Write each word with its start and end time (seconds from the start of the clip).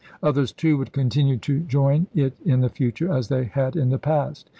Others, 0.23 0.51
too, 0.53 0.79
would 0.79 0.93
continue 0.93 1.37
to 1.37 1.59
join 1.59 2.07
it 2.15 2.33
in 2.43 2.61
the 2.61 2.69
future, 2.69 3.11
as 3.13 3.27
they 3.27 3.43
had 3.43 3.75
in 3.75 3.89
the 3.91 3.99
past. 3.99 4.49